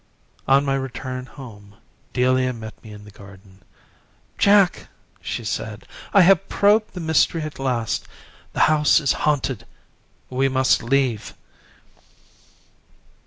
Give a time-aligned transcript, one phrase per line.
[0.47, 1.75] On my return home
[2.11, 3.61] Delia met me in the garden.
[4.39, 4.87] 'Jack!'
[5.21, 8.07] she said, 'I have probed the mystery at last.
[8.53, 9.67] The house is haunted!
[10.27, 11.35] We must leave.'